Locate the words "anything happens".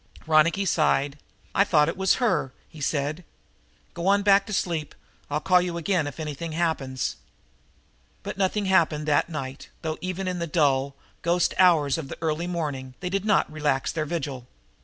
6.19-7.17